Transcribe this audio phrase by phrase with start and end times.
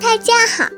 [0.00, 0.68] 大家好，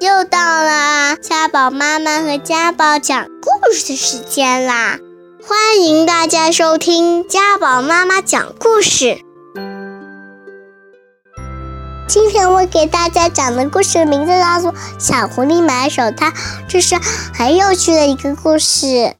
[0.00, 4.98] 又到了家宝妈妈和家宝讲故事的时间啦！
[5.46, 9.18] 欢迎大家收听家宝妈妈讲故事。
[12.08, 16.26] 今天我给大家讲的故事名字叫做《小狐狸买手套》，
[16.66, 16.96] 这是
[17.34, 19.14] 很有趣的一个故事。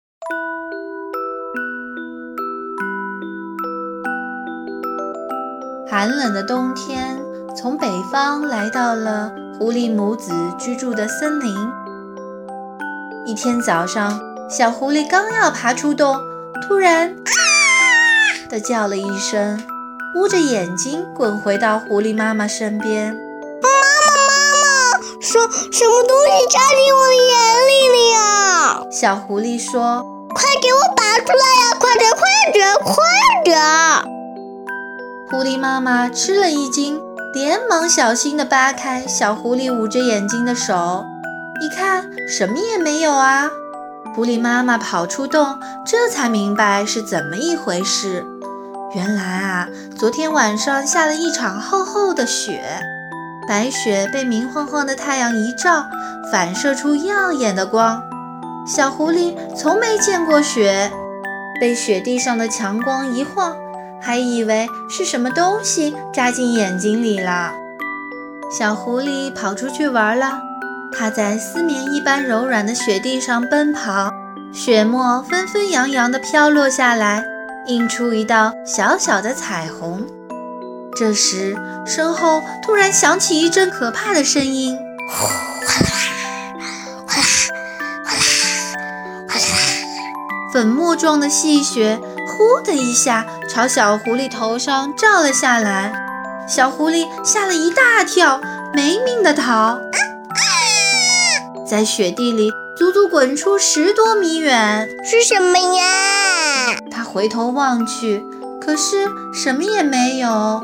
[5.91, 7.24] 寒冷的冬天
[7.57, 11.55] 从北方来到了狐狸母子居住的森林。
[13.25, 14.21] 一天早上，
[14.51, 16.19] 小狐狸刚要爬出洞，
[16.67, 17.31] 突然“啊”
[18.51, 19.63] 的叫了一声，
[20.17, 23.15] 捂着眼睛滚回到狐狸妈妈身边。
[23.15, 24.17] 妈妈，
[24.51, 25.39] 妈妈，什
[25.71, 27.33] 什么东西扎进我的眼
[27.69, 28.83] 里了呀？
[28.91, 31.79] 小狐狸说：“快给我拔出来呀！
[31.79, 32.21] 快点，快
[32.53, 32.95] 点，快
[33.45, 33.57] 点！”
[35.31, 37.01] 狐狸妈妈吃了一惊，
[37.35, 41.05] 连忙小心地扒开小狐狸捂着眼睛的手，
[41.61, 43.51] 一看什么也没有啊！
[44.15, 48.25] 狐狸妈妈跑出洞，这才明白是怎么一回事。
[48.95, 49.69] 原来啊，
[49.99, 52.63] 昨天晚上下了一场厚厚的雪，
[53.49, 55.85] 白雪被明晃晃的太阳一照，
[56.31, 58.01] 反射出耀眼的光。
[58.65, 60.89] 小狐狸从没见过雪，
[61.61, 63.57] 被雪地上的强光一晃。
[64.05, 67.53] 还以为是什么东西扎进眼睛里了。
[68.51, 70.39] 小狐狸跑出去玩了，
[70.93, 74.13] 它在丝绵一般柔软的雪地上奔跑，
[74.53, 77.25] 雪沫纷纷扬扬地飘落下来，
[77.67, 80.07] 映出一道小小的彩虹。
[80.95, 84.77] 这时，身后突然响起一阵可怕的声音：
[85.09, 85.87] 哗啦
[87.07, 87.23] 哗啦
[88.07, 88.21] 哗啦
[89.29, 89.43] 哗啦，
[90.53, 91.99] 粉末状的细雪。
[92.37, 93.25] 呼的一下，
[93.55, 95.93] 朝小狐狸头上照了下来。
[96.49, 98.41] 小狐狸吓了一大跳，
[98.73, 99.79] 没命的逃，
[101.65, 104.89] 在雪地里足足滚出十多米远。
[105.05, 106.75] 是什么呀？
[106.91, 108.25] 他回头望去，
[108.61, 110.61] 可是什么也没有。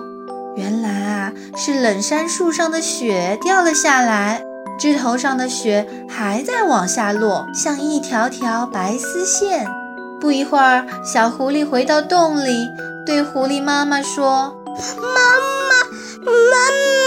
[0.56, 4.42] 原来啊，是冷杉树上的雪掉了下来，
[4.80, 9.64] 枝头上的雪还在往下落，像一条条白丝线。
[10.20, 12.68] 不一会儿，小狐狸回到洞里，
[13.10, 14.54] 对狐狸妈妈说
[15.02, 15.10] ：“妈
[15.68, 15.82] 妈，
[16.24, 16.30] 妈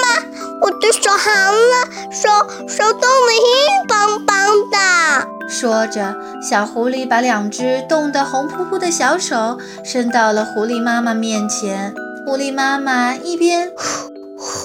[0.01, 2.27] 妈，我的手寒了，手
[2.67, 4.35] 手冻得硬邦邦
[4.69, 11.95] 的。”说着，小狐狸把两只冻得红扑扑的小手伸到了狐狸妈妈面前。
[12.27, 13.71] 狐狸妈妈一边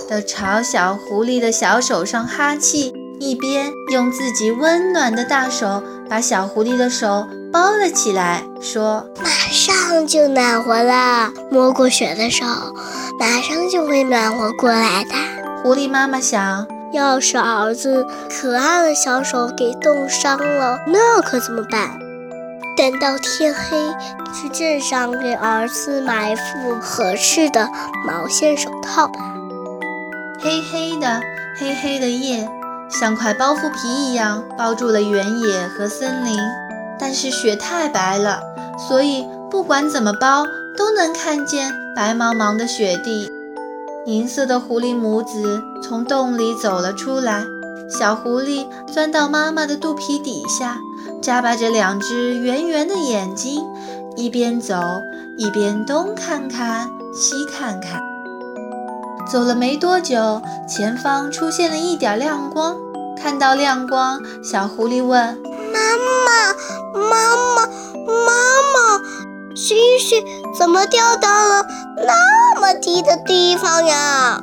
[0.08, 7.28] 的朝小狐狸的小手上哈气，一边用自己温暖的大手把小狐狸的手。
[7.50, 9.30] 包了起来，说：“马
[9.68, 12.44] 上就暖和了，摸过雪的手，
[13.18, 15.10] 马上就会暖和过来的。”
[15.62, 21.98] 狐狸妈妈想，要是儿子可爱的小手给冻伤了，那可怎么办？
[22.76, 23.90] 等到天黑，
[24.32, 27.68] 去镇上给儿子买一副合适的
[28.06, 29.18] 毛线手套吧。
[30.40, 31.20] 黑黑的，
[31.58, 32.48] 黑黑的夜，
[32.88, 36.38] 像块包袱皮一样包住了原野和森林。
[37.00, 38.40] 但是雪太白了，
[38.88, 43.30] 所以不管怎么包，都能看见白茫茫的雪地。
[44.06, 47.44] 银色的狐狸母子从洞里走了出来，
[47.90, 50.76] 小狐狸钻到妈妈的肚皮底下，
[51.22, 53.64] 眨巴着两只圆圆的眼睛，
[54.16, 54.74] 一边走
[55.36, 58.02] 一边东看看西看看。
[59.30, 62.76] 走了没多久，前方出现了一点亮光，
[63.14, 65.38] 看到亮光，小狐狸问。
[65.70, 66.54] 妈妈，
[66.98, 67.66] 妈妈，
[68.06, 68.32] 妈
[68.72, 69.00] 妈，
[69.58, 70.24] 星星
[70.56, 74.40] 怎么掉到了那么低的地方呀？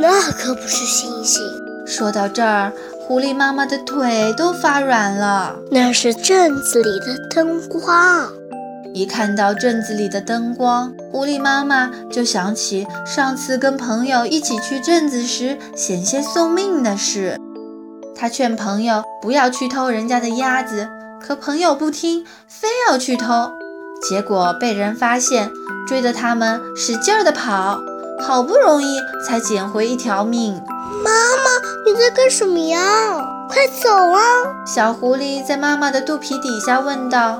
[0.00, 1.40] 那可不是星星。
[1.86, 2.72] 说到这儿，
[3.06, 5.54] 狐狸妈妈的腿都发软了。
[5.70, 8.28] 那是镇子里的灯光。
[8.92, 17.38] 一看到镇子里的灯光，狐狸妈妈就想起上次跟朋友一起去镇子时险些送命的事。
[18.16, 20.88] 她劝朋友不要去偷人家的鸭子，
[21.24, 23.52] 可朋友不听，非要去偷，
[24.02, 25.50] 结果被人发现，
[25.86, 27.80] 追得他们使劲儿的跑，
[28.20, 30.54] 好不容易才捡回一条命。
[31.04, 32.80] 妈妈，你在干什么呀？
[33.48, 34.20] 快走啊！
[34.66, 37.38] 小狐狸在妈妈的肚皮底下问道。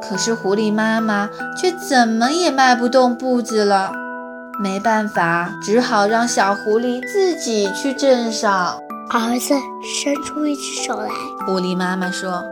[0.00, 1.28] 可是狐狸妈妈
[1.60, 3.90] 却怎么也迈不动步子了，
[4.62, 8.78] 没办法，只好让小狐狸自己去镇上。
[9.10, 11.08] 儿子伸出一只手来，
[11.46, 12.44] 狐狸妈妈说：“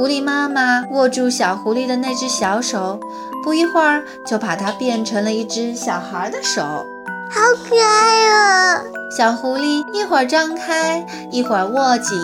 [0.00, 2.98] 狐狸妈妈握住小狐狸的那只小手，
[3.44, 8.80] 不一会儿就把它变成了一只小孩的手，好可爱啊！”
[9.14, 12.18] 小狐狸一会儿张开，一会儿握紧，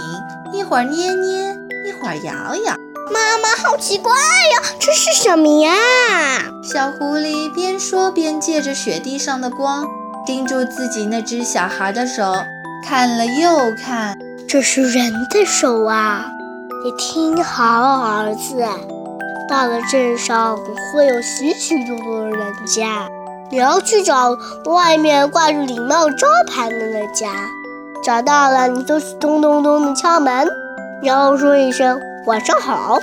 [0.54, 1.54] 一会儿捏捏，
[1.86, 2.74] 一会儿摇摇。
[3.12, 5.70] 妈妈，好奇怪呀，这是什么呀？
[6.64, 9.86] 小狐狸边说边借着雪地上的光，
[10.24, 12.36] 盯住自己那只小孩的手，
[12.82, 14.16] 看了又看。
[14.48, 16.24] 这是人的手啊！
[16.86, 17.64] 你听好，
[18.04, 18.64] 儿子，
[19.48, 20.56] 到了镇上
[20.94, 23.08] 会有许许多多的人家，
[23.50, 27.32] 你要去找外面挂着礼貌招牌的那家。
[28.04, 30.48] 找到了，你就咚咚咚的敲门，
[31.02, 33.00] 然后说一声“晚上好”，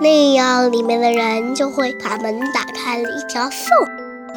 [0.00, 3.60] 那样里面的人就会把门打开了一条缝，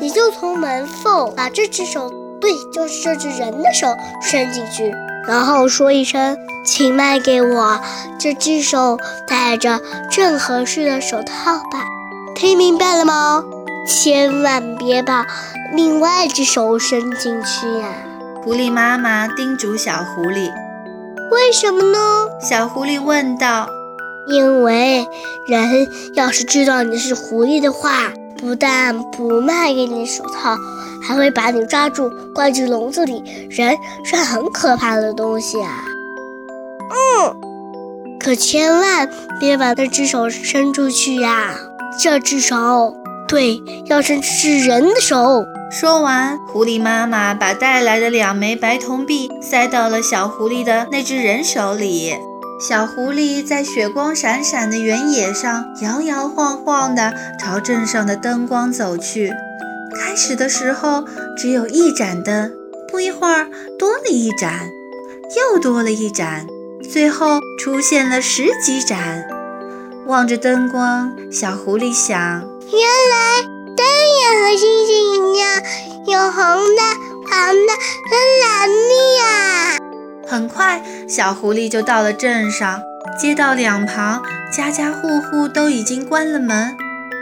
[0.02, 2.10] 你就从门缝把这只手，
[2.42, 3.88] 对，就是这只人的手
[4.22, 4.94] 伸进去。
[5.28, 7.80] 然后说一声，请卖给我
[8.20, 8.98] 这只手
[9.28, 9.80] 戴着
[10.12, 11.86] 正合适的手套吧，
[12.36, 13.44] 听明白了吗？
[13.88, 15.26] 千万别把
[15.74, 17.88] 另外一只手伸进去呀！
[18.44, 20.52] 狐狸妈妈叮嘱小狐狸。
[21.32, 21.98] 为什么呢？
[22.42, 23.68] 小狐狸问道。
[24.26, 25.06] 因为
[25.48, 30.56] 人要是知道你是狐狸的话，不但不卖给你手套。
[31.06, 33.22] 还会把你抓住，关进笼子里。
[33.50, 35.84] 人是很可怕的东西啊。
[36.90, 37.36] 嗯，
[38.20, 39.10] 可千万
[39.40, 41.56] 别把那只手伸出去呀！
[42.02, 42.96] 这只手，
[43.28, 45.44] 对，要伸是人的手。
[45.72, 52.16] 说完，狐狸妈妈把带来的两枚白铜币塞到了小狐狸的那只人手里。
[52.60, 59.34] 小狐狸在雪光闪闪的原野上摇摇晃晃地朝镇上的灯光走去。
[59.94, 61.06] 开始的时候
[61.38, 62.52] 只有一盏灯，
[62.92, 63.48] 不一会儿
[63.78, 64.68] 多了一盏，
[65.54, 66.48] 又多了一盏，
[66.92, 69.24] 最后出现了十几盏。
[70.06, 73.42] 望着灯光，小狐狸想：原来
[73.76, 73.86] 灯
[74.20, 75.62] 也和星星一样，
[76.08, 76.82] 有红的、
[77.30, 77.74] 黄的
[78.10, 79.78] 和蓝的呀。
[80.28, 82.82] 很快，小狐狸就到了镇上，
[83.20, 86.76] 街道两旁家家户户都已经关了门。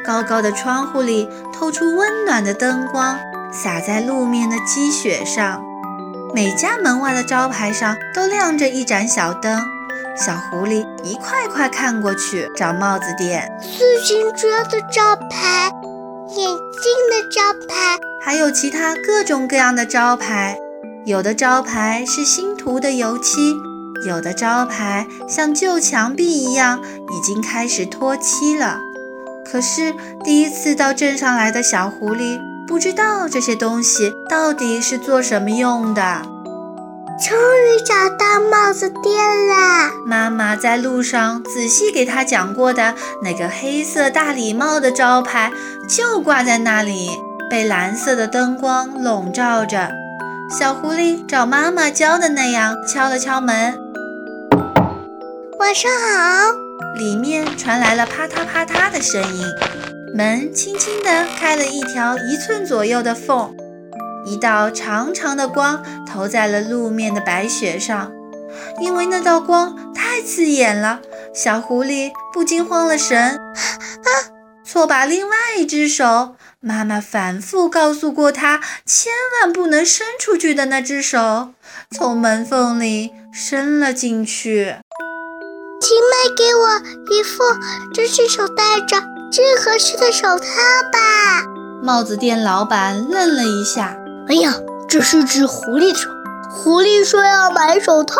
[0.05, 3.17] 高高的窗户里透出温暖的灯光，
[3.51, 5.61] 洒在路面的积雪上。
[6.33, 9.61] 每家门外的招牌上都亮着一盏小灯。
[10.15, 13.49] 小狐狸一块块看过去，找帽子店。
[13.61, 15.71] 自行车的招牌，
[16.35, 16.55] 眼镜
[17.09, 20.57] 的招牌，还有其他各种各样的招牌。
[21.05, 23.55] 有的招牌是新涂的油漆，
[24.05, 28.79] 有的招牌像旧墙壁一样，已经开始脱漆了。
[29.45, 29.93] 可是
[30.23, 36.21] 第一次到镇上来的小狐狸不知道这些东西到底是做什么用的。
[37.19, 39.91] 终于找到帽子店啦！
[40.07, 45.51] 妈妈在路上仔细给他讲过的那个黑色大礼帽的招牌
[45.87, 47.11] 就挂在那里，
[47.49, 49.91] 被蓝色的灯光笼罩着。
[50.49, 53.77] 小狐狸找妈妈教的那样敲了敲门。
[55.59, 56.70] 晚上好。
[56.95, 59.45] 里面传来了啪嗒啪嗒的声音，
[60.15, 63.55] 门轻轻地开了一条一寸左右的缝，
[64.25, 68.11] 一道长长的光投在了路面的白雪上。
[68.81, 70.99] 因为那道光太刺眼了，
[71.33, 74.09] 小狐狸不禁慌了神，啊！
[74.65, 79.11] 错把另外一只手，妈妈反复告诉过他千
[79.41, 81.53] 万不能伸出去的那只手，
[81.91, 84.75] 从门缝里伸了进去。
[85.81, 87.43] 请卖给我一副
[87.91, 90.45] 这只手戴着最合适的手套
[90.93, 91.43] 吧。
[91.81, 93.97] 帽子店老板愣了一下，
[94.29, 94.53] 哎呀，
[94.87, 96.07] 这是只狐狸手。
[96.51, 98.15] 狐狸说要买手套，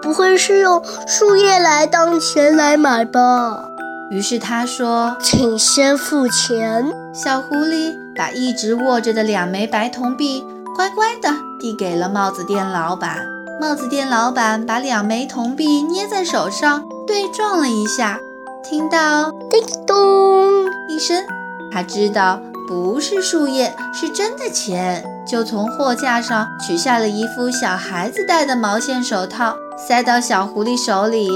[0.00, 3.64] 不会是用树叶来当钱来买吧？
[4.12, 10.44] 于是他说：“请先付钱。”小狐狸把一直握着的两枚白铜币
[10.76, 13.26] 乖乖地递给了帽子店老板。
[13.60, 16.84] 帽子店老板把两枚铜币捏在手上。
[17.06, 18.18] 对撞了一下，
[18.62, 21.24] 听到叮咚一声，
[21.72, 31.28] 他知道不是树叶，是真的钱，就从货架上取下了一副小孩子戴的毛线手套，塞到小狐狸手里。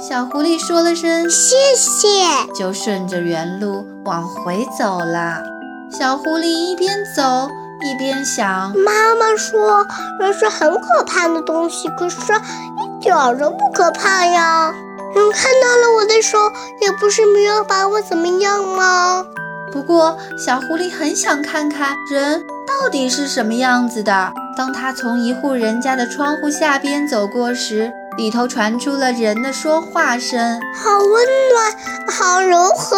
[0.00, 2.08] 小狐狸说了声谢谢，
[2.56, 5.42] 就顺着原路往回走了。
[5.90, 7.48] 小狐狸一边走
[7.82, 8.46] 一边想：
[8.78, 9.84] 妈妈说
[10.20, 14.72] 人是很可怕的东西，可是一点都不可怕呀。
[15.14, 16.38] 人看到了我的手，
[16.80, 19.24] 也不是没有把我怎么样吗？
[19.72, 24.32] 不过小狐狸很想看看人到底是什么样子的。
[24.56, 31.72] 当他从一户人家的窗户下边走过时，里头传出了人的说话声，好温暖，
[32.10, 32.96] 好柔和，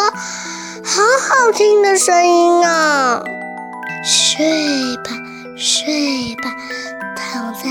[0.85, 3.23] 好好听的声音啊！
[4.05, 4.47] 睡
[5.05, 5.11] 吧，
[5.57, 6.51] 睡吧，
[7.17, 7.71] 躺在。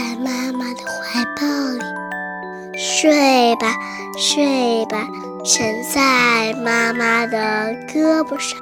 [2.81, 3.75] 睡吧，
[4.17, 5.05] 睡吧，
[5.43, 8.57] 沉在妈妈的胳膊上。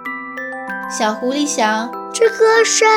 [0.90, 2.88] 小狐狸想，这歌声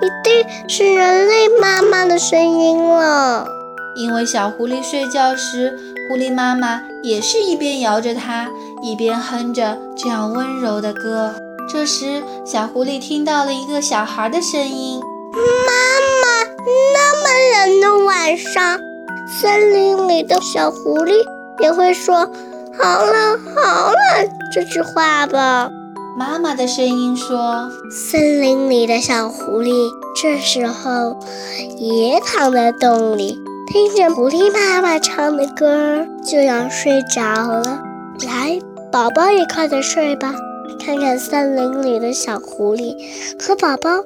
[0.00, 3.48] 一定是人类妈妈的声音了。
[3.96, 5.76] 因为小狐狸睡觉时，
[6.08, 8.48] 狐狸妈妈也是一边摇着它，
[8.80, 11.34] 一边哼着这样温柔的歌。
[11.68, 15.00] 这时，小狐狸听到了一个小孩的声音
[15.34, 15.99] ：“妈妈，
[19.40, 21.14] 森林里的小狐狸
[21.60, 22.30] 也会说
[22.78, 25.70] ‘好冷，好冷’这句话吧？”
[26.14, 29.72] 妈妈的声音说：“森林里的小狐狸
[30.20, 31.16] 这时候
[31.78, 33.38] 也躺在洞里，
[33.72, 37.80] 听着狐狸妈妈唱的歌，就要睡着了。
[38.26, 38.58] 来，
[38.92, 40.34] 宝宝也快点睡吧。
[40.84, 42.94] 看看森林里的小狐狸
[43.42, 44.04] 和宝宝，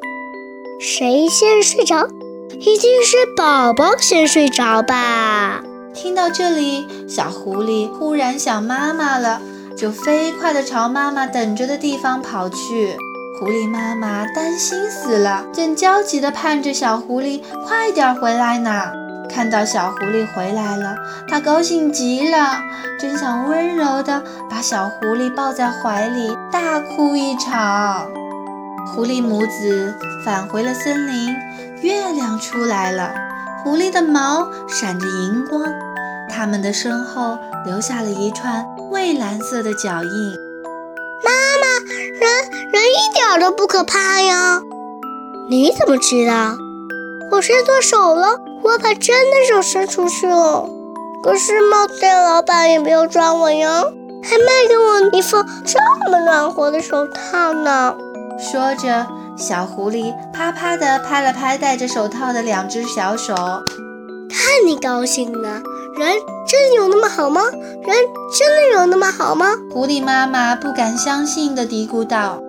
[0.78, 2.06] 谁先睡着？
[2.60, 5.62] 一定是宝宝先睡着吧。”
[5.94, 9.40] 听到这里，小狐狸忽然想妈妈了。
[9.76, 12.96] 就飞快地朝妈妈等着的地方跑去。
[13.40, 18.70] 狐狸妈妈担心死了，正焦急地盼着小狐狸快点回来呢。
[19.28, 20.94] 看到小狐狸回来了，
[21.28, 22.60] 它高兴极了，
[23.00, 28.06] 真想温柔地把小狐狸抱在怀里大哭一场。
[28.94, 29.92] 狐狸母子
[30.24, 31.34] 返回了森林，
[31.84, 33.12] 月亮出来了，
[33.62, 35.62] 狐狸的毛闪着银光，
[36.30, 37.36] 它们的身后
[37.66, 38.64] 留下了一串。
[38.90, 40.32] 蔚蓝色的脚印，
[41.22, 41.66] 妈妈，
[42.18, 42.30] 人
[42.72, 44.62] 人一点都不可怕呀！
[45.50, 46.56] 你怎么知道？
[47.30, 50.66] 我伸错手了，我把真的手伸出去了。
[51.22, 53.82] 可是帽子店老板也没有抓我呀，
[54.22, 55.36] 还卖给我一副
[55.66, 57.94] 这么暖和的手套呢。
[58.38, 63.34] 说着，小狐狸啪啪地拍了拍戴着手套的两只小手。
[63.34, 65.48] 看你高兴的，
[65.98, 66.12] 人
[66.46, 67.42] 真有那么好吗？
[67.50, 67.96] 人
[68.38, 69.46] 真的有那么好吗？
[69.72, 72.40] 狐狸妈妈不敢相信地嘀咕道：“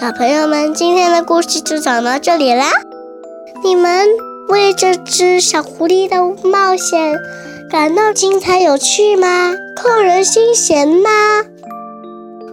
[0.00, 2.66] 小朋友们，今天的故事就讲到这里啦。
[3.62, 4.08] 你们
[4.48, 6.16] 为这只小狐狸的
[6.48, 7.16] 冒险
[7.70, 9.54] 感到精彩有趣吗？
[9.76, 11.10] 扣人心弦吗？